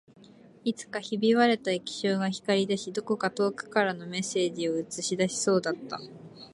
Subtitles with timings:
[0.63, 5.99] いつかひび割れた液晶が光り出し、どこか遠くからのメッセージを映し出しそうだった